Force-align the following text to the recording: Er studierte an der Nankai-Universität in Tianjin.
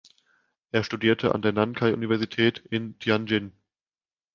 Er 0.71 0.83
studierte 0.83 1.35
an 1.35 1.43
der 1.43 1.51
Nankai-Universität 1.51 2.57
in 2.71 2.97
Tianjin. 2.97 3.51